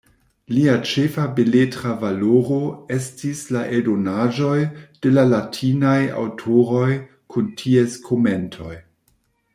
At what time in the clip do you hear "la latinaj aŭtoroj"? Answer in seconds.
5.19-6.89